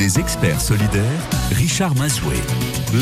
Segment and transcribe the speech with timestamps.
[0.00, 1.20] Les experts solidaires,
[1.52, 2.34] Richard Mazoué.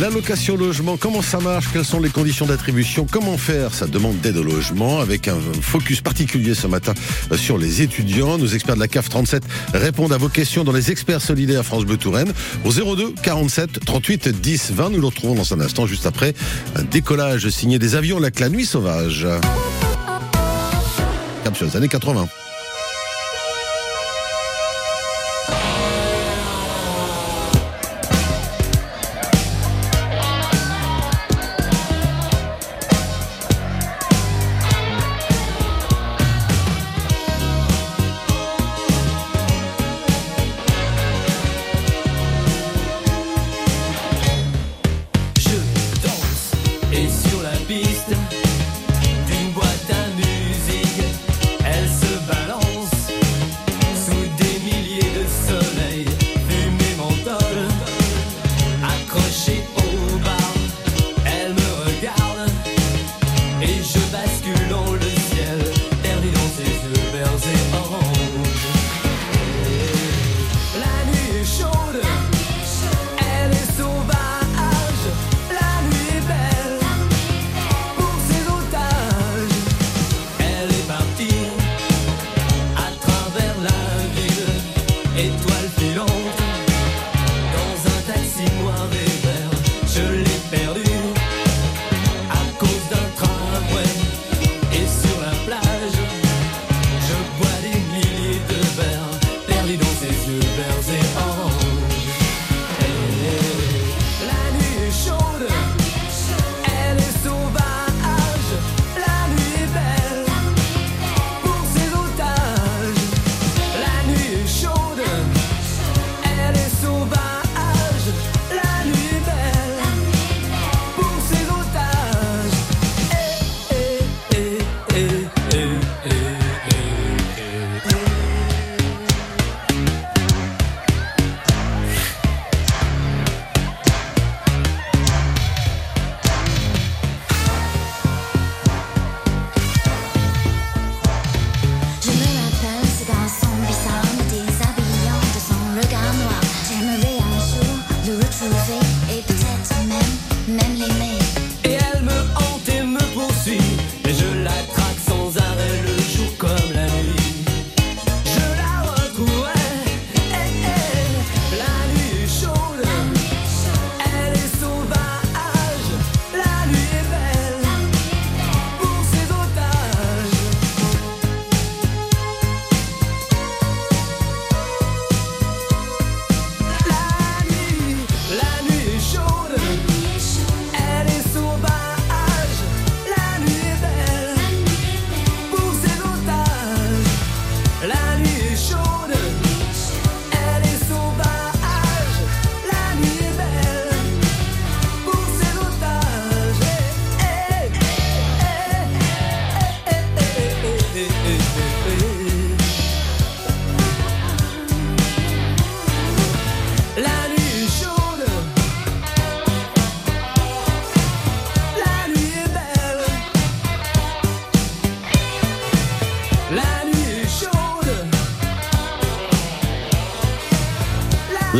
[0.00, 1.67] L'allocation logement, comment ça marche?
[1.73, 3.06] Quelles sont les conditions d'attribution?
[3.09, 3.73] Comment faire?
[3.73, 6.95] Sa demande d'aide au logement Avec un focus particulier ce matin
[7.37, 8.37] sur les étudiants.
[8.37, 11.84] Nos experts de la CAF 37 répondent à vos questions dans les experts solidaires France
[11.84, 12.32] Bleu Touraine
[12.64, 14.90] au 02 47 38 10 20.
[14.90, 16.34] Nous le retrouvons dans un instant juste après
[16.74, 19.24] un décollage signé des avions avec la nuit sauvage.
[21.44, 22.26] Cap sur les années 80.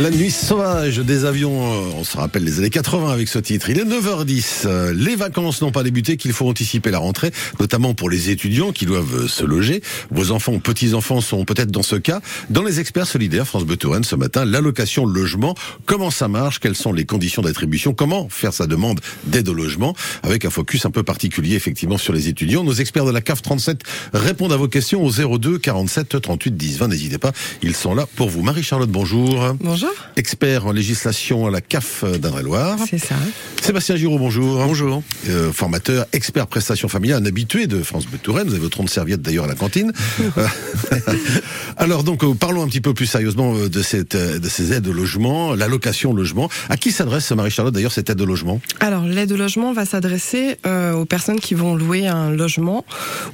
[0.09, 3.69] La nuit sauvage des avions, euh, on se rappelle les années 80 avec ce titre.
[3.69, 4.63] Il est 9h10.
[4.65, 8.71] Euh, les vacances n'ont pas débuté, qu'il faut anticiper la rentrée, notamment pour les étudiants
[8.71, 9.83] qui doivent se loger.
[10.09, 12.21] Vos enfants ou petits-enfants sont peut-être dans ce cas.
[12.49, 15.53] Dans les experts solidaires, France Bleu ce matin, l'allocation logement.
[15.85, 19.95] Comment ça marche Quelles sont les conditions d'attribution Comment faire sa demande d'aide au logement
[20.23, 22.63] Avec un focus un peu particulier, effectivement, sur les étudiants.
[22.63, 23.81] Nos experts de la CAF 37
[24.15, 26.87] répondent à vos questions au 02 47 38 10 20.
[26.87, 27.31] N'hésitez pas,
[27.61, 28.41] ils sont là pour vous.
[28.41, 29.53] Marie-Charlotte, bonjour.
[29.59, 29.98] Bonjour.
[30.15, 32.77] Expert en législation à la CAF d'Indre-et-Loire.
[32.89, 33.15] C'est ça.
[33.61, 34.65] Sébastien Giraud, bonjour.
[34.65, 35.03] Bonjour.
[35.27, 38.47] Euh, formateur, expert prestation familiale, un habitué de France Bleu Touraine.
[38.47, 39.91] Vous avez votre rond de serviette d'ailleurs à la cantine.
[40.37, 40.47] Euh,
[41.77, 44.93] alors donc, euh, parlons un petit peu plus sérieusement de, cette, de ces aides au
[44.93, 46.49] logement, l'allocation logement.
[46.69, 48.59] À qui s'adresse, Marie-Charlotte, d'ailleurs, cette aide au logement?
[48.79, 52.85] Alors, l'aide au logement va s'adresser aux personnes qui vont louer un logement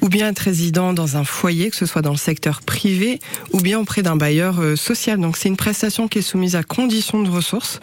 [0.01, 3.19] ou bien être résident dans un foyer, que ce soit dans le secteur privé
[3.51, 5.19] ou bien auprès d'un bailleur social.
[5.19, 7.79] Donc, c'est une prestation qui est soumise à conditions de ressources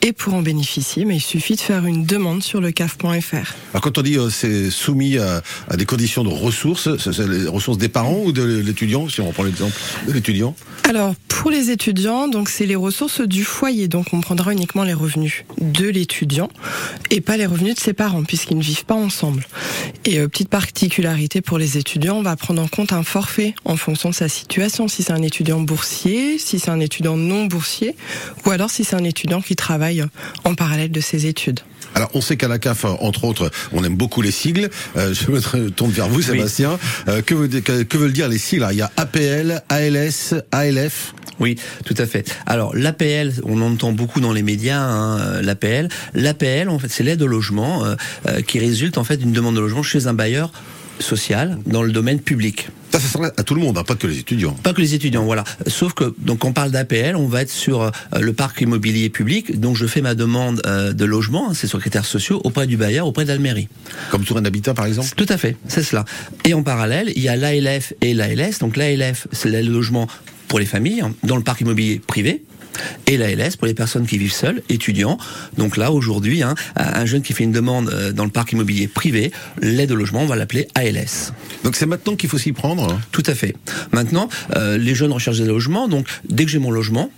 [0.00, 3.54] Et pour en bénéficier, mais il suffit de faire une demande sur le CAF.fr.
[3.72, 7.48] Alors quand on dit euh, c'est soumis à, à, des conditions de ressources, c'est les
[7.48, 9.74] ressources des parents ou de l'étudiant, si on reprend l'exemple
[10.06, 10.54] de l'étudiant?
[10.84, 14.94] Alors pour les étudiants, donc c'est les ressources du foyer, donc on prendra uniquement les
[14.94, 16.48] revenus de l'étudiant
[17.10, 19.46] et pas les revenus de ses parents puisqu'ils ne vivent pas ensemble.
[20.04, 23.76] Et euh, petite particularité pour les étudiants, on va prendre en compte un forfait en
[23.76, 27.96] fonction de sa situation, si c'est un étudiant boursier, si c'est un étudiant non boursier,
[28.46, 29.87] ou alors si c'est un étudiant qui travaille
[30.44, 31.60] en parallèle de ses études.
[31.94, 34.68] Alors, on sait qu'à la CAF, entre autres, on aime beaucoup les sigles.
[34.96, 36.78] Euh, je me tourne vers vous, Sébastien.
[37.08, 37.34] Euh, que,
[37.82, 38.66] que, veulent dire les sigles?
[38.70, 41.14] Il y a APL, ALS, ALF.
[41.40, 42.34] Oui, tout à fait.
[42.46, 45.88] Alors l'APL, on entend beaucoup dans les médias, hein, l'APL.
[46.14, 49.60] L'APL, en fait, c'est l'aide au logement euh, qui résulte en fait d'une demande de
[49.60, 50.50] logement chez un bailleur
[50.98, 52.68] social dans le domaine public.
[52.98, 54.52] Ça, ça à tout le monde, hein, pas que les étudiants.
[54.62, 55.44] Pas que les étudiants, voilà.
[55.66, 59.58] Sauf que, donc, on parle d'APL, on va être sur euh, le parc immobilier public.
[59.58, 62.76] Donc, je fais ma demande euh, de logement, hein, c'est sur critères sociaux, auprès du
[62.76, 63.68] bailleur, auprès de la mairie.
[64.10, 65.08] Comme Touraine Habitat, par exemple?
[65.16, 66.04] Tout à fait, c'est cela.
[66.44, 68.58] Et en parallèle, il y a l'ALF et l'ALS.
[68.60, 70.08] Donc, l'ALF, c'est le logement
[70.48, 72.42] pour les familles, hein, dans le parc immobilier privé
[73.06, 75.18] et l'ALS pour les personnes qui vivent seules, étudiants.
[75.56, 78.88] Donc là, aujourd'hui, hein, un jeune qui fait une demande euh, dans le parc immobilier
[78.88, 81.32] privé, l'aide au logement, on va l'appeler ALS.
[81.64, 82.98] Donc c'est maintenant qu'il faut s'y prendre?
[83.12, 83.54] Tout à fait.
[83.92, 87.10] Maintenant, euh, les jeunes recherchent des logements, donc dès que j'ai mon logement,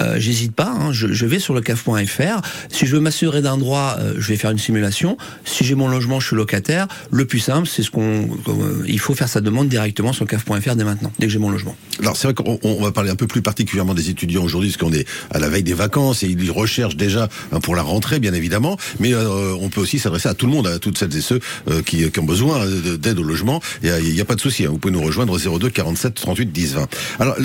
[0.00, 2.40] euh, j'hésite pas, hein, je, vais sur le CAF.fr.
[2.70, 5.16] Si je veux m'assurer d'un droit, euh, je vais faire une simulation.
[5.44, 6.86] Si j'ai mon logement, je suis locataire.
[7.10, 10.76] Le plus simple, c'est ce qu'on, euh, il faut faire sa demande directement sur CAF.fr
[10.76, 11.76] dès maintenant, dès que j'ai mon logement.
[12.00, 14.96] Alors c'est vrai qu'on va parler un peu plus particulièrement des étudiants aujourd'hui, parce qu'on
[14.96, 18.34] est à la veille des vacances et ils recherchent déjà hein, pour la rentrée, bien
[18.34, 18.76] évidemment.
[19.00, 21.40] Mais on peut aussi s'adresser à tout le monde, à toutes celles et ceux
[21.84, 23.60] qui, ont besoin d'aide au logement.
[23.82, 24.64] Il n'y a, pas de souci.
[24.64, 24.70] Hein.
[24.70, 26.88] Vous pouvez nous rejoindre 02 47 38 10 20.
[27.20, 27.36] Alors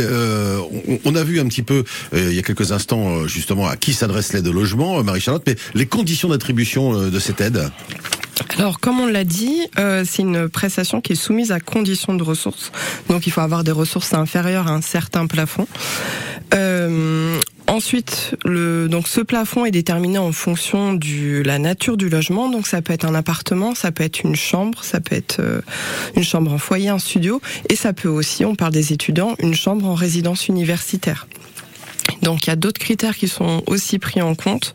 [1.06, 1.84] on, a vu un petit peu
[2.30, 5.44] il y a quelques instants euh, justement à qui s'adresse l'aide au logement, euh, Marie-Charlotte,
[5.48, 7.70] mais les conditions d'attribution de cette aide?
[8.58, 9.68] Alors, comme on l'a dit,
[10.06, 12.72] c'est une prestation qui est soumise à conditions de ressources.
[13.08, 15.68] Donc, il faut avoir des ressources inférieures à un certain plafond.
[17.68, 22.50] ensuite, donc ce plafond est déterminé en fonction de la nature du logement.
[22.50, 25.40] Donc, ça peut être un appartement, ça peut être une chambre, ça peut être
[26.16, 27.40] une chambre en foyer, un studio,
[27.70, 31.28] et ça peut aussi, on parle des étudiants, une chambre en résidence universitaire.
[32.22, 34.74] Donc il y a d'autres critères qui sont aussi pris en compte.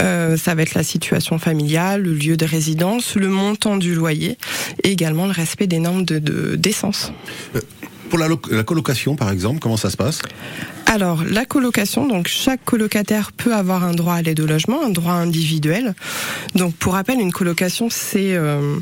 [0.00, 4.36] Euh, ça va être la situation familiale, le lieu de résidence, le montant du loyer
[4.82, 7.12] et également le respect des normes de d'essence.
[7.54, 7.60] Euh,
[8.08, 10.22] pour la, la, colocation, par exemple, comment ça se passe?
[10.86, 14.90] Alors, la colocation, donc chaque colocataire peut avoir un droit à l'aide au logement, un
[14.90, 15.94] droit individuel.
[16.54, 18.76] Donc, pour rappel, une colocation, c'est euh,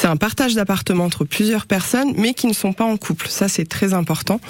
[0.00, 3.28] c'est un partage d'appartements entre plusieurs personnes, mais qui ne sont pas en couple.
[3.28, 4.40] Ça, c'est très important.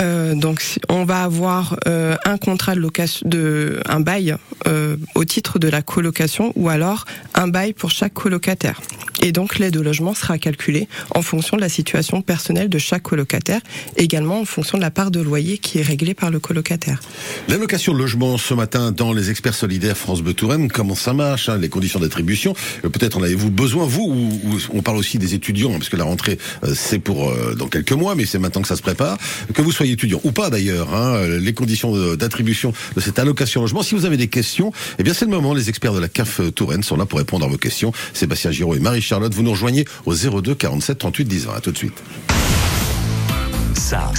[0.00, 3.28] Euh, donc, on va avoir euh, un contrat de location,
[3.86, 4.36] un bail
[4.66, 7.04] euh, au titre de la colocation, ou alors
[7.34, 8.80] un bail pour chaque colocataire.
[9.20, 13.02] Et donc, l'aide au logement sera calculée en fonction de la situation personnelle de chaque
[13.02, 13.60] colocataire,
[13.96, 17.00] également en fonction de la part de loyer qui est réglée par le colocataire.
[17.48, 21.58] L'allocation logement ce matin dans les experts solidaires France Bleu Touraine, comment ça marche, hein,
[21.58, 22.54] les conditions d'attribution?
[22.82, 24.30] Peut-être en avez-vous besoin vous
[24.72, 27.68] ou, on parle aussi des étudiants, parce que la rentrée, euh, c'est pour euh, dans
[27.68, 29.18] quelques mois, mais c'est maintenant que ça se prépare.
[29.52, 33.82] Que vous soyez étudiant ou pas d'ailleurs, hein, les conditions d'attribution de cette allocation logement.
[33.82, 35.54] Si vous avez des questions, eh bien c'est le moment.
[35.54, 37.92] Les experts de la CAF Touraine sont là pour répondre à vos questions.
[38.12, 41.54] Sébastien Giraud et Marie-Charlotte, vous nous rejoignez au 02 47 38 10 20.
[41.54, 42.02] À tout de suite.
[43.78, 44.10] Ça,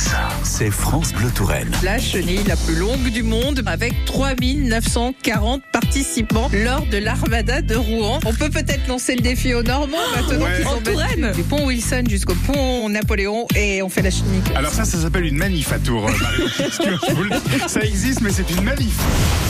[0.44, 1.70] c'est France Bleu Touraine.
[1.84, 8.22] La chenille la plus longue du monde avec 3940 participants lors de l'Armada de Rouen.
[8.25, 11.34] On peut peut-être lancer le défi aux Normands maintenant qu'ils sont Touraine.
[11.36, 14.42] Du pont Wilson jusqu'au pont Napoléon et on fait la chenille.
[14.56, 16.10] Alors ça, ça s'appelle une manif à Tours.
[17.68, 18.96] ça existe, mais c'est une manif.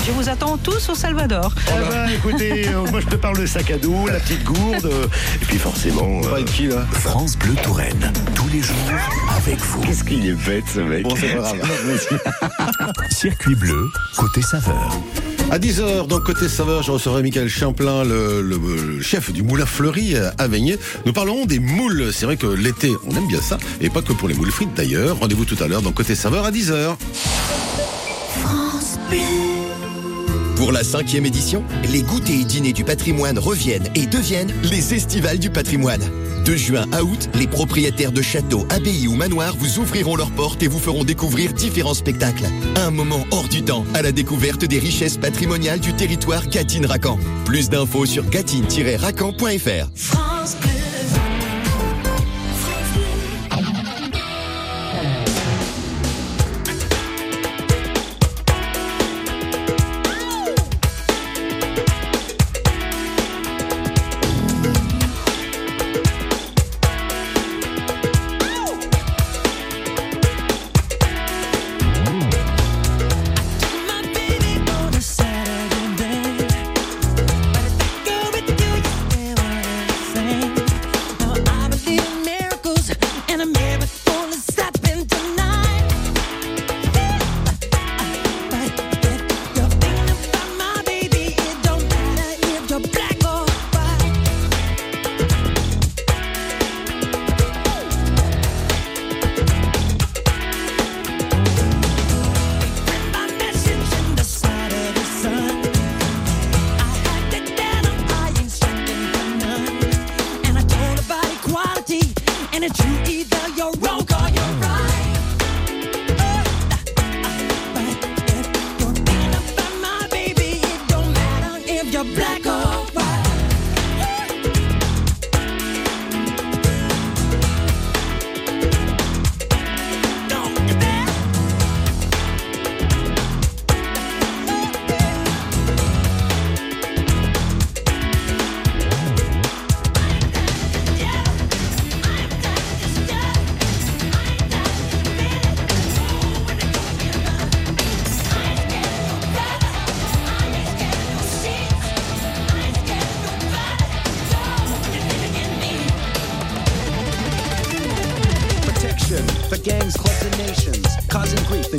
[0.08, 1.54] Je vous attends tous au Salvador.
[1.68, 4.86] Eh ben, écoutez, euh, moi je te parle de sac à dos, la petite gourde,
[4.86, 6.22] euh, et puis forcément.
[6.26, 6.44] Euh...
[6.44, 8.76] qui là France Bleu Touraine, tous les jours
[9.38, 9.84] avec vous.
[10.00, 12.94] Qu'est-ce qu'il est bête ce mec Bon, c'est pas grave.
[13.10, 14.98] Circuit bleu, côté saveur.
[15.52, 19.66] À 10h, donc côté saveur, je recevrai Michael Champlain, le, le, le, chef du moulin
[19.66, 20.78] fleuri à Veigné.
[21.06, 22.14] Nous parlerons des moules.
[22.14, 24.74] C'est vrai que l'été, on aime bien ça, et pas que pour les moules frites
[24.74, 25.20] d'ailleurs.
[25.20, 26.96] Rendez-vous tout à l'heure dans côté saveur à 10h.
[28.42, 29.59] France Bleu.
[30.60, 35.40] Pour la cinquième édition, les goûters et dîners du patrimoine reviennent et deviennent les estivales
[35.40, 36.02] du patrimoine.
[36.44, 40.62] De juin à août, les propriétaires de châteaux, abbayes ou manoirs vous ouvriront leurs portes
[40.62, 42.44] et vous feront découvrir différents spectacles.
[42.76, 47.20] Un moment hors du temps à la découverte des richesses patrimoniales du territoire Gatine-Racan.
[47.46, 49.88] Plus d'infos sur gatine-racan.fr.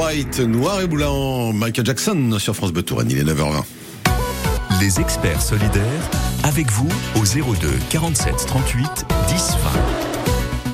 [0.00, 3.64] White, noir et blanc, Michael Jackson sur France Bleu il est 9h20.
[4.80, 6.10] Les experts solidaires,
[6.42, 9.56] avec vous au 02 47 38 10
[10.04, 10.09] 20.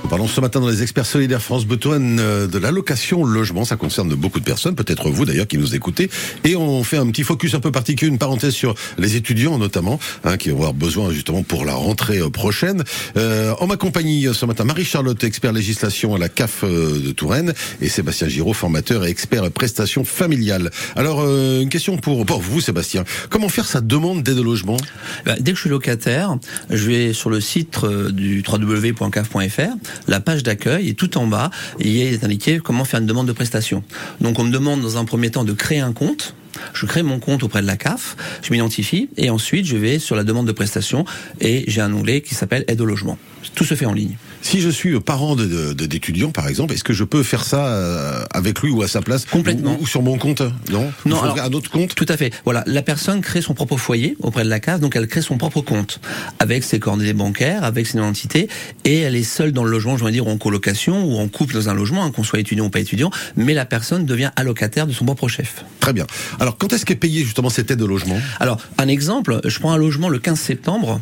[0.06, 3.64] Nous parlons ce matin dans les experts solidaires France Betoine euh, de l'allocation logement.
[3.64, 6.08] Ça concerne beaucoup de personnes, peut-être vous d'ailleurs qui nous écoutez.
[6.44, 9.98] Et on fait un petit focus un peu particulier, une parenthèse sur les étudiants notamment,
[10.22, 12.84] hein, qui vont avoir besoin justement pour la rentrée euh, prochaine.
[13.16, 17.52] Euh, en ma compagnie ce matin, Marie-Charlotte, expert législation à la CAF euh, de Touraine,
[17.80, 20.70] et Sébastien Giraud, formateur et expert prestations familiales.
[20.94, 23.02] Alors, euh, une question pour, pour vous Sébastien.
[23.28, 24.76] Comment faire sa demande d'aide au logement?
[25.24, 26.36] Ben, Dès que je suis locataire,
[26.70, 29.74] je vais sur le site euh, du www.caf.fr,
[30.06, 33.32] la page d'accueil, et tout en bas, il est indiqué comment faire une demande de
[33.32, 33.82] prestation.
[34.20, 36.34] Donc on me demande dans un premier temps de créer un compte.
[36.72, 40.16] Je crée mon compte auprès de la CAF, je m'identifie et ensuite je vais sur
[40.16, 41.04] la demande de prestation
[41.40, 43.18] et j'ai un onglet qui s'appelle aide au logement.
[43.54, 44.16] Tout se fait en ligne.
[44.46, 47.42] Si je suis parent de, de- de- d'étudiants, par exemple, est-ce que je peux faire
[47.42, 49.76] ça euh, avec lui ou à sa place Complètement.
[49.80, 50.92] Ou, ou sur mon compte Non?
[51.04, 51.96] Non, alors- un autre compte?
[51.96, 52.32] Tout à fait.
[52.44, 55.36] Voilà, la personne crée son propre foyer auprès de la CAF, donc elle crée son
[55.36, 55.98] propre compte
[56.38, 58.48] avec ses coordonnées bancaires, avec ses identités,
[58.84, 61.54] et elle est seule dans le logement, je vais dire en colocation ou en couple
[61.54, 64.86] dans un logement, hein, qu'on soit étudiant ou pas étudiant, mais la personne devient allocataire
[64.86, 65.64] de son propre chef.
[65.80, 66.06] Très bien.
[66.38, 68.20] Alors, quand est-ce qu'est payée justement cette aide au logement?
[68.38, 71.00] Alors, un exemple, je prends un logement le 15 septembre.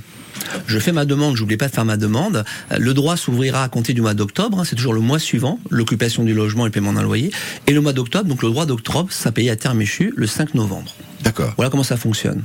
[0.67, 2.45] Je fais ma demande, j'oublie pas de faire ma demande.
[2.76, 6.25] Le droit s'ouvrira à compter du mois d'octobre, hein, c'est toujours le mois suivant, l'occupation
[6.25, 7.31] du logement et le paiement d'un loyer.
[7.67, 10.55] Et le mois d'octobre, donc le droit d'octobre, ça payé à terme échu le 5
[10.55, 10.95] novembre.
[11.23, 11.53] D'accord.
[11.57, 12.43] Voilà comment ça fonctionne.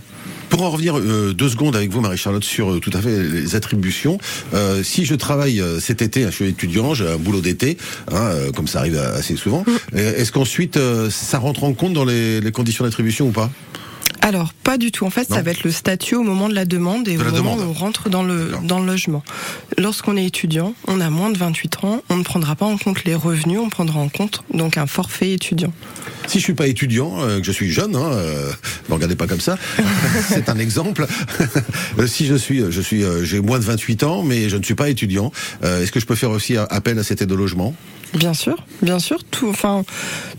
[0.50, 3.56] Pour en revenir euh, deux secondes avec vous, Marie-Charlotte, sur euh, tout à fait les
[3.56, 4.18] attributions.
[4.54, 7.78] Euh, si je travaille euh, cet été, hein, je suis étudiant, j'ai un boulot d'été,
[8.12, 9.64] hein, euh, comme ça arrive assez souvent,
[9.96, 13.52] euh, est-ce qu'ensuite euh, ça rentre en compte dans les, les conditions d'attribution ou pas?
[14.22, 15.06] Alors, pas du tout.
[15.06, 15.38] En fait, Non.
[15.38, 17.60] ça va être le statut au moment de la demande et De au moment demande.
[17.60, 19.24] où on rentre dans le, dans le logement.
[19.80, 23.06] Lorsqu'on est étudiant, on a moins de 28 ans, on ne prendra pas en compte
[23.06, 25.72] les revenus, on prendra en compte donc un forfait étudiant.
[26.28, 28.52] Si je suis pas étudiant, euh, que je suis jeune, hein, euh,
[28.90, 29.58] ne regardez pas comme ça,
[30.28, 31.08] c'est un exemple.
[31.98, 34.64] Euh, si je suis, je suis, euh, j'ai moins de 28 ans, mais je ne
[34.64, 35.32] suis pas étudiant,
[35.64, 37.74] est-ce que je peux faire aussi appel à cette aide au logement?
[38.14, 39.24] Bien sûr, bien sûr.
[39.24, 39.84] Tout, enfin,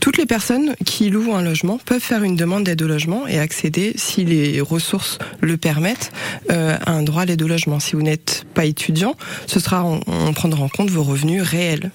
[0.00, 3.38] toutes les personnes qui louent un logement peuvent faire une demande d'aide au logement et
[3.38, 6.10] accéder, si les ressources le permettent,
[6.48, 7.78] à un droit à l'aide au logement.
[7.78, 9.14] Si vous n'êtes pas étudiant,
[9.46, 11.90] ce sera, on, on prendra en compte vos revenus réels.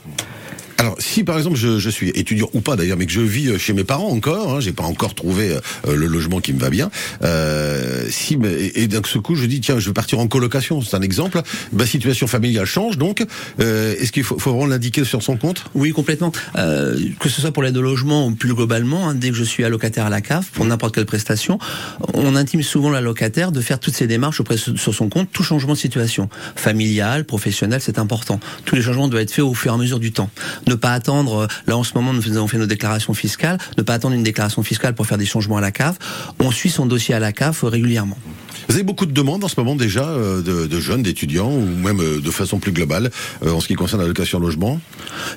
[0.77, 3.47] Alors, si par exemple je, je suis étudiant ou pas d'ailleurs, mais que je vis
[3.47, 5.51] euh, chez mes parents encore, hein, j'ai pas encore trouvé
[5.87, 6.91] euh, le logement qui me va bien.
[7.23, 10.81] Euh, si et, et d'un ce coup je dis tiens je vais partir en colocation,
[10.81, 11.41] c'est un exemple.
[11.71, 13.25] Ma situation familiale change donc.
[13.59, 15.63] Euh, Est-ce qu'il faut, faut vraiment l'indiquer sur son compte?
[15.75, 16.31] Oui, complètement.
[16.57, 19.43] Euh, que ce soit pour l'aide au logement ou plus globalement, hein, dès que je
[19.43, 21.57] suis allocataire à la CAF, pour n'importe quelle prestation,
[22.13, 25.73] on intime souvent l'allocataire de faire toutes ces démarches auprès sur son compte, tout changement
[25.73, 28.39] de situation, familial, professionnel, c'est important.
[28.65, 30.29] Tous les changements doivent être faits au fur et à mesure du temps.
[30.67, 33.83] Ne pas attendre, euh, là en ce moment nous avons fait nos déclarations fiscales, ne
[33.83, 35.97] pas attendre une déclaration fiscale pour faire des changements à la CAF.
[36.39, 38.17] On suit son dossier à la CAF régulièrement.
[38.67, 41.65] Vous avez beaucoup de demandes en ce moment déjà euh, de, de jeunes, d'étudiants ou
[41.65, 43.11] même euh, de façon plus globale
[43.43, 44.79] euh, en ce qui concerne l'allocation logement.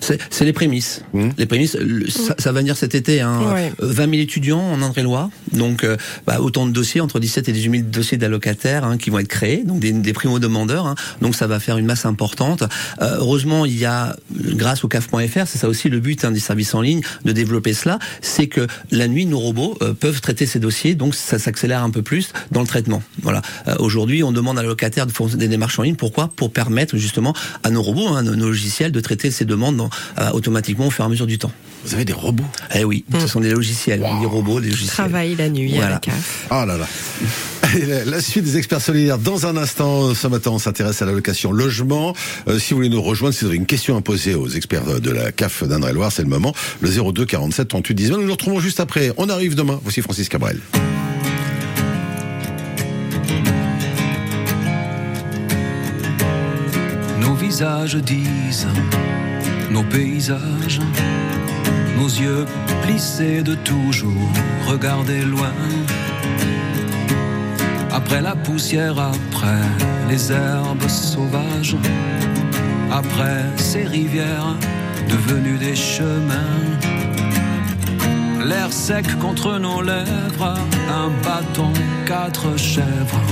[0.01, 1.03] C'est c'est les prémices.
[1.13, 1.29] Mmh.
[1.37, 3.21] Les prémices, le- ça, ça va venir cet été.
[3.21, 3.73] Hein, Ouais.
[3.83, 5.31] Euh, 20 000 étudiants en Indre-et-Loire.
[5.53, 9.11] Donc, euh, bah, autant de dossiers, entre 17 et 18 000 dossiers d'allocataires hein, qui
[9.11, 10.87] vont être créés, donc des, des primo-demandeurs.
[10.87, 10.95] hein.
[11.23, 12.63] donc, ça va faire une masse importante.
[13.03, 16.41] Euh, heureusement, il y a, grâce au CAF.fr, c'est ça aussi le but hein, des
[16.41, 20.47] services en ligne, de développer cela, c'est que la nuit, nos robots euh, peuvent traiter
[20.47, 23.03] ces dossiers, donc ça s'accélère un peu plus dans le traitement.
[23.23, 23.43] Voilà.
[23.67, 25.97] Euh, Aujourd'hui, on demande à la locataire de faire des démarches en ligne.
[25.97, 26.29] Pourquoi?
[26.29, 29.91] Pour permettre justement à nos robots, hein, nos, nos logiciels, de traiter ces demandes dans-
[30.19, 31.53] euh, automatiquement au fur et à mesure du temps.
[31.85, 32.45] Vous avez des robots?
[32.75, 34.95] Eh oui, ce sont des logiciels, des robots, des logiciels.
[34.95, 35.91] Travaille la nuit à Voilà.
[35.95, 36.47] la CAF.
[36.51, 36.87] Ah là là.
[38.07, 40.15] La, suite des experts solidaires dans un instant.
[40.15, 42.15] Ce matin, on s'intéresse à la location logement.
[42.49, 45.01] Euh, si vous voulez nous rejoindre, si vous avez une question à poser aux experts
[45.01, 46.55] de- la CAF d'Indre-et-Loire, c'est le moment.
[46.81, 48.21] Le 02 47 38 19.
[48.21, 49.13] Nous nous retrouvons juste après.
[49.19, 49.79] On arrive demain.
[49.83, 50.61] Voici Francis Cabrel.
[57.49, 58.69] Visages disent,
[59.71, 60.81] nos paysages,
[61.99, 62.45] nos yeux
[62.83, 64.33] plissés de toujours
[64.67, 65.57] regarder loin.
[67.91, 69.65] Après la poussière, après
[70.11, 71.77] les herbes sauvages,
[72.93, 74.55] après ces rivières
[75.09, 76.59] devenues des chemins.
[78.45, 80.55] L'air sec contre nos lèvres,
[81.03, 81.73] un bâton,
[82.05, 83.29] quatre chèvres,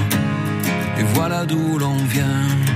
[0.99, 2.76] et voilà d'où l'on vient.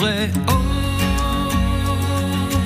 [0.00, 0.52] Ouvrez, oh,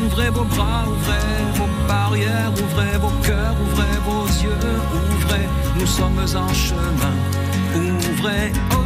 [0.05, 1.18] ouvrez vos bras, ouvrez
[1.57, 4.57] vos barrières, ouvrez vos cœurs, ouvrez vos yeux,
[5.16, 7.16] ouvrez, nous sommes en chemin.
[7.75, 8.77] Ouvrez, oh,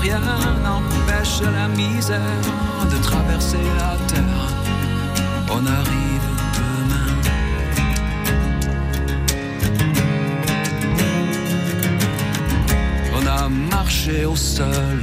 [0.00, 0.20] rien
[0.64, 2.40] n'empêche la misère
[2.90, 4.48] de traverser la terre.
[5.50, 7.10] On arrive demain.
[13.16, 15.02] On a marché au sol,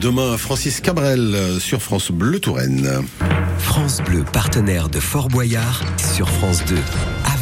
[0.00, 3.04] Demain Francis Cabrel euh, sur France Bleu Touraine.
[3.58, 5.82] France Bleu, partenaire de Fort Boyard,
[6.14, 6.76] sur France 2.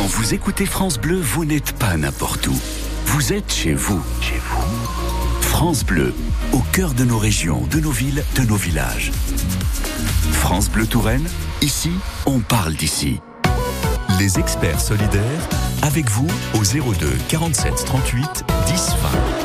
[0.00, 2.58] Quand vous écoutez France Bleu, vous n'êtes pas n'importe où.
[3.04, 4.02] Vous êtes chez vous.
[5.42, 6.14] France Bleu,
[6.54, 9.12] au cœur de nos régions, de nos villes, de nos villages.
[10.32, 11.28] France Bleu Touraine,
[11.60, 11.90] ici,
[12.24, 13.20] on parle d'ici.
[14.18, 15.48] Les experts solidaires,
[15.82, 19.39] avec vous au 02 47 38 10 20.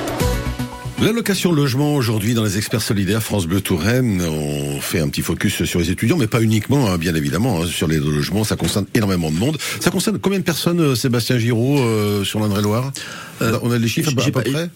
[1.01, 5.65] L'allocation logement aujourd'hui dans les experts solidaires France Bleu Touraine, on fait un petit focus
[5.65, 8.85] sur les étudiants, mais pas uniquement, hein, bien évidemment, hein, sur les logements, ça concerne
[8.93, 9.57] énormément de monde.
[9.81, 12.93] Ça concerne combien de personnes, euh, Sébastien Giraud, euh, sur l'Indre-et-Loire?
[13.41, 14.69] Euh, On a les chiffres à, peu pas- près?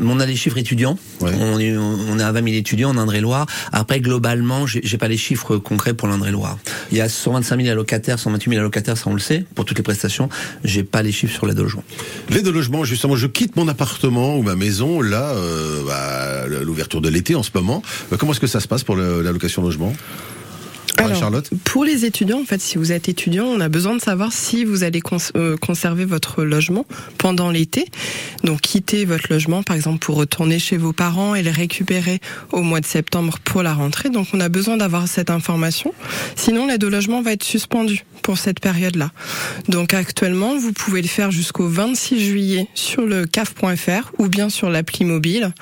[0.00, 0.96] On a les chiffres étudiants.
[1.20, 3.46] On, est, on à 20 000 étudiants en Indre-et-Loire.
[3.72, 6.58] Après, globalement, j'ai j'ai pas les chiffres concrets pour l'Indre-et-Loire.
[6.92, 9.78] Il y a 125 000 allocataires, 128 000 allocataires, ça on le sait, pour toutes
[9.78, 10.28] les prestations.
[10.62, 11.82] J'ai pas les chiffres sur l'aide au logement.
[12.30, 17.00] L'aide au logement, justement, je quitte mon appartement ou ma maison, là, euh, bah, l'ouverture
[17.00, 17.82] de l'été en ce moment.
[18.12, 19.92] Euh, Comment est-ce que ça se passe pour l'allocation logement
[20.98, 24.00] Alors, Charlotte Pour les étudiants, en fait, si vous êtes étudiant, on a besoin de
[24.00, 26.86] savoir si vous allez cons- euh, conserver votre logement
[27.18, 27.84] pendant l'été.
[28.44, 32.20] Donc, quitter votre logement, par exemple, pour retourner chez vos parents et le récupérer
[32.52, 34.08] au mois de septembre pour la rentrée.
[34.08, 35.92] Donc, on a besoin d'avoir cette information.
[36.34, 39.12] Sinon, l'aide au logement va être suspendue pour cette période-là.
[39.68, 44.68] Donc, actuellement, vous pouvez le faire jusqu'au 26 juillet sur le caf.fr ou bien sur
[44.68, 45.54] l'appli mobile.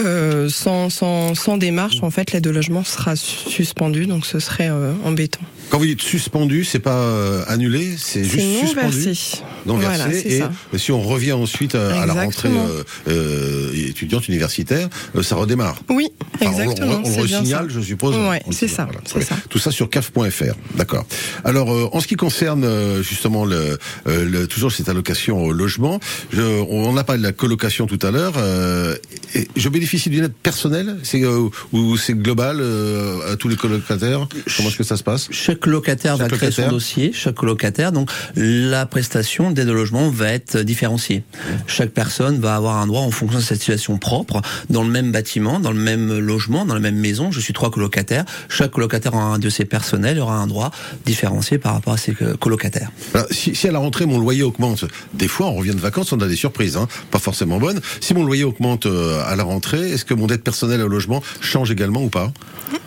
[0.00, 4.06] Euh, sans, sans, sans démarche, en fait, l'aide au logement sera suspendue.
[4.06, 5.38] Donc, ce serait euh, embêtant.
[5.70, 8.96] Quand vous dites suspendu, c'est pas euh, annulé, c'est juste non suspendu.
[9.00, 9.38] versé.
[9.66, 10.26] Non Voilà, versé.
[10.28, 10.50] et ça.
[10.78, 15.76] si on revient ensuite euh, à la rentrée euh, euh, étudiante universitaire, euh, ça redémarre.
[15.90, 16.08] Oui,
[16.40, 17.02] Enfin, exactement.
[17.04, 18.16] On, on, le signale, je suppose.
[18.16, 19.00] Ouais, c'est ça, voilà.
[19.26, 19.36] ça.
[19.50, 20.54] Tout ça sur caf.fr.
[20.74, 21.04] D'accord.
[21.44, 25.52] Alors, euh, en ce qui concerne euh, justement le, euh, le- toujours cette allocation au
[25.52, 26.00] logement,
[26.32, 28.32] je, on a parlé de la colocation tout à l'heure.
[28.38, 28.96] euh,
[29.34, 33.56] et je bénéficie d'une aide personnelle, c'est euh, ou c'est global euh, à tous les
[33.56, 34.26] colocataires?
[34.56, 35.28] Comment est-ce que ça se passe?
[35.30, 37.92] Chaque locataire va créer son dossier, chaque colocataire.
[37.92, 41.24] Donc la prestation d'aide au logement va être différenciée.
[41.66, 44.40] Chaque personne va avoir un droit en fonction de sa situation propre,
[44.70, 47.30] dans le même bâtiment, dans le même logement, dans la même maison.
[47.30, 48.24] Je suis trois colocataires.
[48.48, 50.70] Chaque colocataire aura un dossier personnel, aura un droit
[51.04, 52.90] différencié par rapport à ses colocataires.
[53.14, 56.12] Alors, si, si à la rentrée mon loyer augmente, des fois on revient de vacances,
[56.12, 57.80] on a des surprises, hein, pas forcément bonnes.
[58.00, 61.22] Si mon loyer augmente euh, à la rentrée, est-ce que mon dette personnelle au logement
[61.40, 62.32] change également ou pas?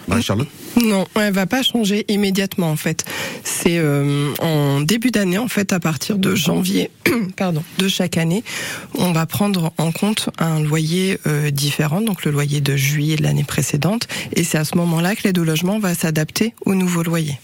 [0.08, 0.48] Marie-Charlotte?
[0.82, 3.06] Non, elle va pas changer immédiatement en fait.
[3.44, 6.92] C'est euh, en début d'année en fait, à partir de janvier,
[7.38, 8.44] pardon, de chaque année,
[8.98, 13.24] on va prendre en compte un loyer euh, différent, donc le loyer de juillet de
[13.24, 17.04] l'année précédente, et c'est à ce moment-là que l'aide au logement va s'adapter au nouveau
[17.04, 17.40] loyer.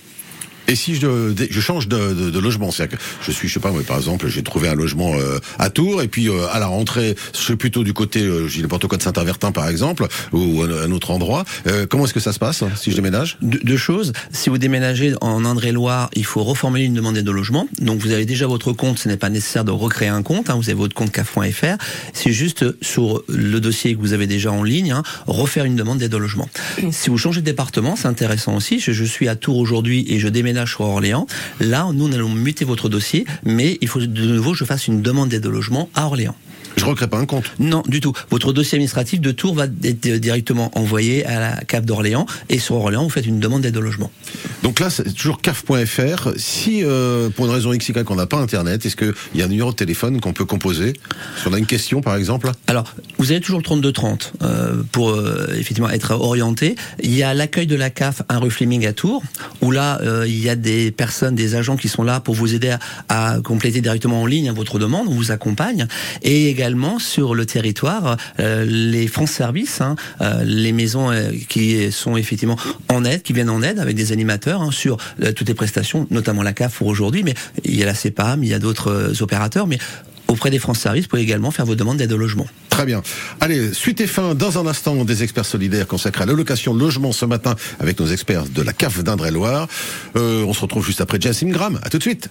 [0.68, 3.60] Et si je, je change de, de, de logement, c'est-à-dire que je suis, je sais
[3.60, 6.60] pas, moi, par exemple, j'ai trouvé un logement euh, à Tours, et puis euh, à
[6.60, 10.08] la rentrée, je suis plutôt du côté, euh, j'ai n'importe quoi de Saint-Avertin, par exemple,
[10.34, 11.46] ou un, un autre endroit.
[11.68, 13.38] Euh, comment est-ce que ça se passe hein, si je déménage?
[13.42, 14.12] Deux, deux choses.
[14.32, 17.68] Si vous déménagez en Indre-et-Loire, il faut reformuler une demande d'aide au logement.
[17.80, 20.50] Donc vous avez déjà votre compte, ce n'est pas nécessaire de recréer un compte.
[20.50, 20.56] hein.
[20.56, 21.78] vous avez votre compte CAF.fr.
[22.14, 26.00] C'est juste sur le dossier que vous avez déjà en ligne, hein, refaire une demande
[26.00, 26.50] d'aide au logement.
[26.92, 28.80] Si vous changez de département, c'est intéressant aussi.
[28.80, 30.57] Je, je suis à Tours aujourd'hui et je déménage
[31.60, 35.02] Là, nous, allons muter votre dossier, mais il faut de nouveau que je fasse une
[35.02, 36.36] demande d'aide logement à Orléans.
[36.78, 38.14] Je recrée pas un compte Non, du tout.
[38.30, 42.76] Votre dossier administratif de Tours va être directement envoyé à la CAF d'Orléans et sur
[42.76, 44.12] Orléans, vous faites une demande d'aide au logement.
[44.62, 46.30] Donc là, c'est toujours caf.fr.
[46.38, 49.48] Si, euh, pour une raison X, qu'on n'a pas Internet, est-ce qu'il y a un
[49.48, 50.94] numéro de téléphone qu'on peut composer?
[51.42, 52.52] Si on a une question, par exemple?
[52.68, 56.76] Alors, vous avez toujours le 3230 euh, pour euh, effectivement être orienté.
[57.02, 59.24] Il y a l'accueil de la CAF un rue Fleming à Tours,
[59.62, 62.54] où là, euh, il y a des personnes, des agents qui sont là pour vous
[62.54, 62.76] aider
[63.10, 65.88] à, à compléter directement en ligne votre demande, on vous accompagne.
[66.22, 66.67] Et également
[67.00, 72.58] sur le territoire, euh, les France Services, hein, euh, les maisons euh, qui sont effectivement
[72.90, 74.98] en aide, qui viennent en aide avec des animateurs hein, sur
[75.36, 78.50] toutes les prestations, notamment la CAF pour aujourd'hui, mais il y a la CEPAM, il
[78.50, 79.78] y a d'autres opérateurs, mais
[80.28, 82.48] auprès des France Services, vous pouvez également faire vos demandes d'aide au logement.
[82.70, 83.02] Très bien.
[83.40, 87.26] Allez, suite et fin dans un instant des experts solidaires consacrés à l'allocation logement ce
[87.26, 89.68] matin avec nos experts de la CAF d'Indre-et-Loire.
[90.16, 91.80] On se retrouve juste après Jess Ingram.
[91.84, 92.30] À tout de suite.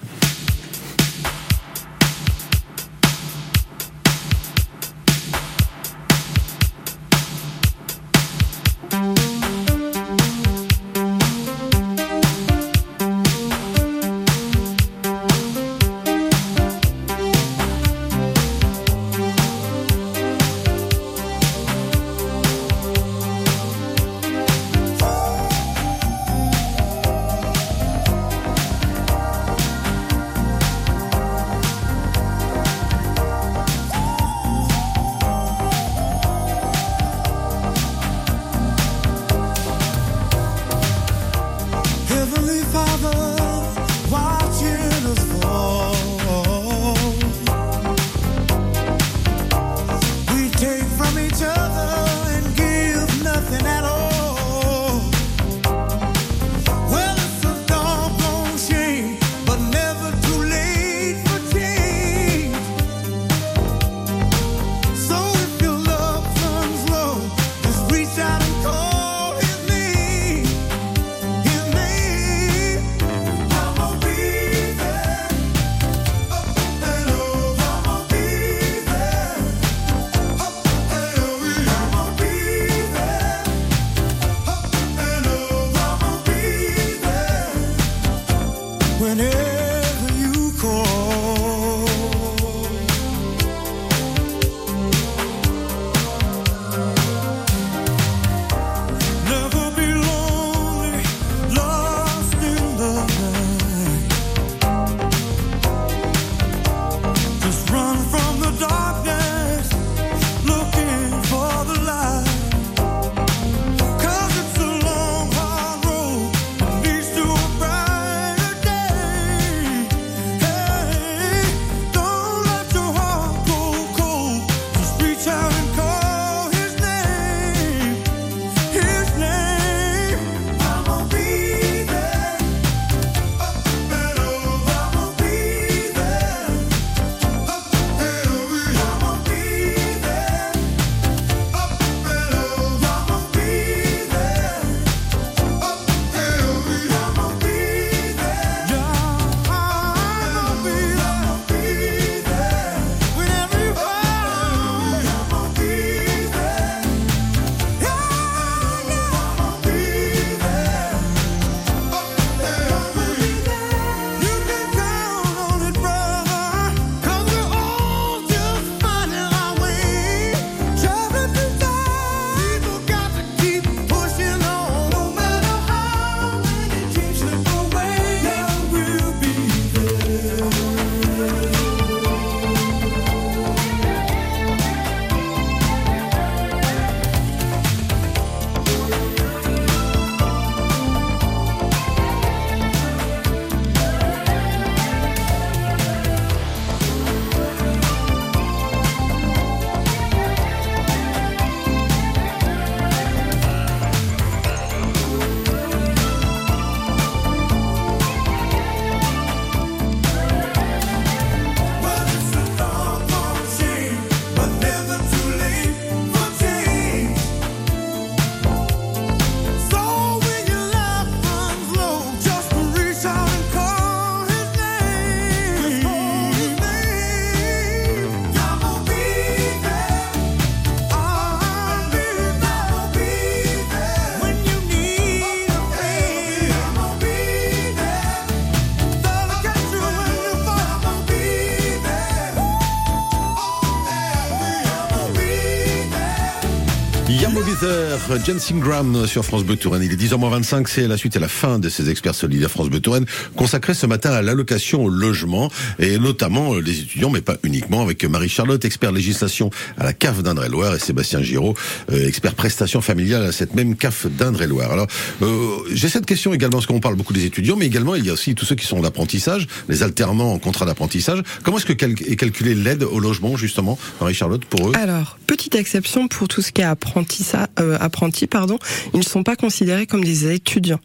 [248.09, 249.83] Yarmobither, Jensen Graham sur France Bleu Touraine.
[249.83, 252.81] Il est 10h25, c'est la suite et la fin de ces experts solidaires France Bleu
[252.81, 253.05] Touraine,
[253.37, 257.83] consacrés ce matin à l'allocation au logement, et notamment euh, les étudiants, mais pas uniquement,
[257.83, 261.55] avec Marie-Charlotte, expert législation à la CAF d'Indre-et-Loire, et Sébastien Giraud,
[261.93, 264.73] euh, expert prestation familiale à cette même CAF d'Indre-et-Loire.
[264.73, 264.87] Alors,
[265.23, 268.11] euh, j'ai cette question également, parce qu'on parle beaucoup des étudiants, mais également, il y
[268.11, 271.23] a aussi tous ceux qui sont en apprentissage, les alternants en contrat d'apprentissage.
[271.43, 274.73] Comment est-ce que est calculée l'aide au logement, justement, Marie-Charlotte, pour eux?
[274.77, 278.59] Alors, petite exception pour tout ce qui est apprentissa- euh, apprenti, pardon,
[278.93, 280.81] ils ne sont pas considérés comme des étudiants,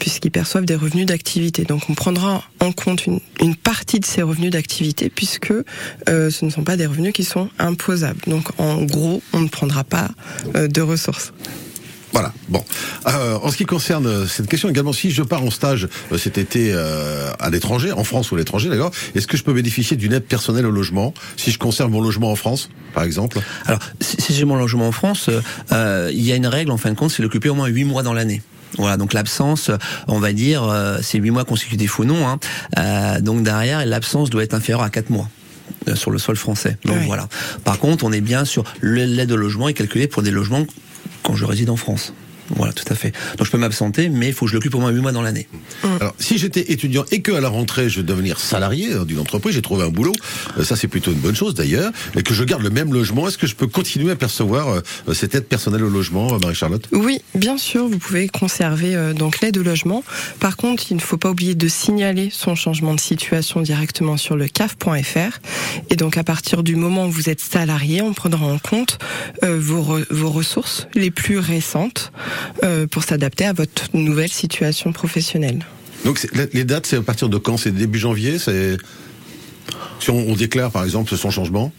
[0.00, 1.64] puisqu'ils perçoivent des revenus d'activité.
[1.64, 6.44] Donc on prendra en compte une, une partie de ces revenus d'activité, puisque euh, ce
[6.44, 8.20] ne sont pas des revenus qui sont imposables.
[8.26, 10.08] Donc en gros, on ne prendra pas
[10.56, 11.32] euh, de ressources.
[12.12, 12.32] Voilà.
[12.48, 12.64] Bon.
[13.06, 16.38] Euh, en ce qui concerne cette question également, si je pars en stage euh, cet
[16.38, 19.96] été euh, à l'étranger, en France ou à l'étranger d'ailleurs, est-ce que je peux bénéficier
[19.96, 23.38] d'une aide personnelle au logement si je conserve mon logement en France, par exemple?
[23.66, 25.40] Alors, si, si j'ai mon logement en France, euh,
[25.72, 27.84] euh, il y a une règle en fin de compte, c'est l'occuper au moins 8
[27.84, 28.42] mois dans l'année.
[28.76, 29.70] Voilà, donc l'absence,
[30.08, 32.26] on va dire, euh, c'est 8 mois consécutifs ou non.
[32.28, 32.38] Hein.
[32.78, 35.28] Euh, donc derrière, l'absence doit être inférieure à 4 mois
[35.88, 36.76] euh, sur le sol français.
[36.84, 37.28] Donc voilà.
[37.64, 40.66] Par contre, on est bien sur le- l'aide au logement est calculée pour des logements
[41.28, 42.14] quand je réside en France.
[42.50, 43.12] Voilà, tout à fait.
[43.36, 45.22] Donc je peux m'absenter, mais il faut que je l'occupe au moins 8 mois dans
[45.22, 45.46] l'année.
[46.00, 49.18] Alors, si j'étais étudiant et que à la rentrée je veux devenir salarié euh, d'une
[49.18, 50.12] entreprise, j'ai trouvé un boulot,
[50.58, 53.28] euh, ça c'est plutôt une bonne chose d'ailleurs, et que je garde le même logement,
[53.28, 56.86] est-ce que je peux continuer à percevoir euh, cette aide personnelle au logement, Marie-Charlotte?
[56.92, 60.02] Oui, bien sûr, vous pouvez conserver euh, donc l'aide au logement.
[60.40, 64.36] Par contre, il ne faut pas oublier de signaler son changement de situation directement sur
[64.36, 65.38] le caf.fr.
[65.90, 68.98] Et donc, à partir du moment où vous êtes salarié, on prendra en compte
[69.44, 72.12] euh, vos, re- vos ressources les plus récentes
[72.90, 75.64] pour s'adapter à votre nouvelle situation professionnelle.
[76.04, 77.56] Donc les dates, c'est à partir de quand?
[77.56, 78.38] C'est début janvier?
[78.38, 78.76] C'est
[80.00, 81.72] si on, on déclare par exemple son changement,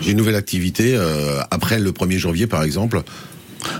[0.00, 3.00] j'ai une nouvelle activité euh, après le 1er janvier par exemple.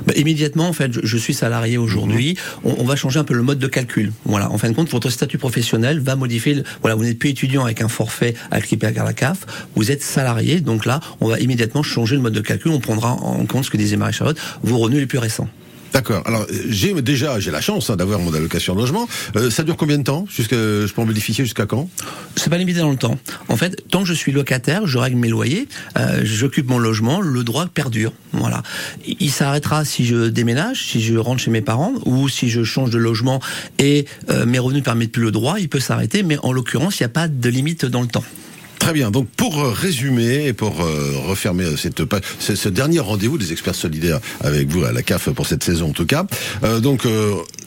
[0.06, 2.36] Bah, immédiatement, en fait, je, je suis salarié aujourd'hui.
[2.64, 4.12] On, on va changer un peu le mode de calcul.
[4.24, 4.50] Voilà.
[4.50, 6.54] En fin de compte, votre statut professionnel va modifier.
[6.54, 9.46] le- voilà, vous n'êtes plus étudiant avec un forfait acquis par la CAF.
[9.76, 10.60] Vous êtes salarié.
[10.60, 12.72] Donc là, on va immédiatement changer le mode de calcul.
[12.72, 15.48] On prendra en compte ce que disait Marie-Charlotte, vos revenus les plus récents.
[15.96, 16.22] D'accord.
[16.26, 19.08] Alors j'ai déjà j'ai la chance hein, d'avoir mon allocation de logement.
[19.34, 21.88] Euh, ça dure combien de temps Jusque je peux en bénéficier jusqu'à quand?
[22.36, 23.18] C'est pas limité dans le temps.
[23.48, 27.22] En fait, tant que je suis locataire, je règle mes loyers, euh, j'occupe mon logement,
[27.22, 28.12] le droit perdure.
[28.32, 28.62] Voilà.
[29.06, 32.90] Il s'arrêtera si je déménage, si je rentre chez mes parents, ou si je change
[32.90, 33.40] de logement
[33.78, 37.04] et euh, mes revenus permettent plus le droit, il peut s'arrêter, mais en l'occurrence, il
[37.04, 38.24] n'y a pas de limite dans le temps.
[38.86, 39.10] Très bien.
[39.10, 42.00] Donc pour euh, résumer et pour euh, refermer euh, cette
[42.38, 45.92] ce, dernier rendez-vous des experts solidaires avec vous à la CAF pour cette saison en
[45.92, 46.24] tout cas.
[46.80, 47.04] donc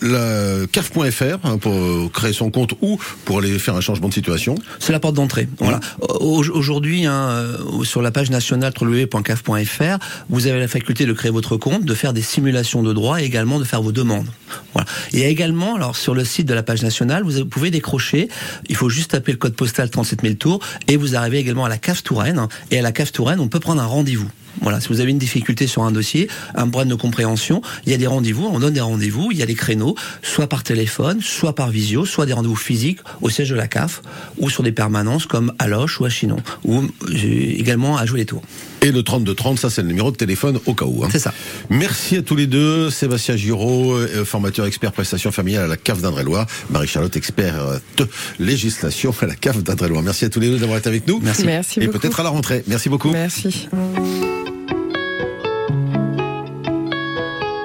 [0.02, 4.14] la CAF.fr hein, pour euh, créer son compte ou pour aller faire un changement de
[4.14, 4.56] situation.
[4.80, 5.48] C'est la porte d'entrée.
[5.60, 5.80] Voilà.
[6.02, 9.98] Au- Aujourd'hui, hein, euh, sur la page nationale www.caf.fr,
[10.30, 13.26] vous avez la faculté de créer votre compte, de faire des simulations de droits et
[13.26, 14.28] également de faire vos demandes.
[14.74, 14.88] Voilà.
[15.14, 18.30] Et également, alors sur le site de la page nationale, vous pouvez décrocher.
[18.68, 21.70] Il faut juste taper le code postal 37 000 tours et vous arrivez également à
[21.70, 22.48] la CAF Touraine.
[22.72, 24.30] Et à la CAF Touraine, on peut prendre un rendez-vous.
[24.62, 27.96] Voilà, si vous avez une difficulté sur un dossier, un problème de compréhension, il y
[27.96, 31.22] a des rendez-vous, on donne des rendez-vous, il y a des créneaux, soit par téléphone,
[31.22, 34.02] soit par visio, soit des rendez-vous physiques au siège de la CAF,
[34.38, 37.18] ou sur des permanences comme à Loche ou à Chinon, ou euh,
[37.58, 38.44] également à Jouer les Tours.
[38.82, 41.04] Et le 3230, ça c'est le numéro de téléphone au cas où.
[41.04, 41.10] hein.
[41.12, 41.34] C'est ça.
[41.70, 42.90] Merci à tous les deux.
[42.90, 46.48] Sébastien Giraud, euh, formateur expert prestation familiale à la CAF d'Indre-et-Loire.
[46.70, 48.08] Marie-Charlotte, expert de
[48.40, 50.02] législation à la CAF d'Indre-et-Loire.
[50.02, 51.20] Merci à tous les deux d'avoir été avec nous.
[51.22, 51.46] Merci.
[51.46, 52.64] Merci Et peut-être à la rentrée.
[52.68, 53.12] Merci beaucoup.
[53.12, 53.68] Merci.